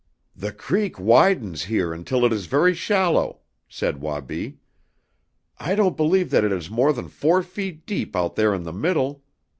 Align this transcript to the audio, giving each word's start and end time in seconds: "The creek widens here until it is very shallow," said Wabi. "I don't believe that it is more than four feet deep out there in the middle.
"The 0.35 0.51
creek 0.51 0.99
widens 0.99 1.65
here 1.65 1.93
until 1.93 2.25
it 2.25 2.33
is 2.33 2.47
very 2.47 2.73
shallow," 2.73 3.41
said 3.69 4.01
Wabi. 4.01 4.57
"I 5.59 5.75
don't 5.75 5.95
believe 5.95 6.31
that 6.31 6.43
it 6.43 6.51
is 6.51 6.71
more 6.71 6.91
than 6.91 7.07
four 7.07 7.43
feet 7.43 7.85
deep 7.85 8.15
out 8.15 8.35
there 8.35 8.55
in 8.55 8.63
the 8.63 8.73
middle. 8.73 9.21